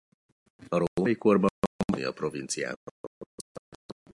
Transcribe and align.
A 0.69 0.83
római 0.83 1.15
korban 1.17 1.49
Pannonia 1.85 2.11
provinciához 2.13 2.77
tartozott. 2.83 4.07